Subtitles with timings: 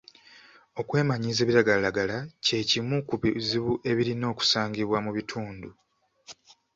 [0.79, 5.69] Okwemanyiiza ebiragalalagala kye kimu ku bizibu ebirina okusangibwa mu bitundu.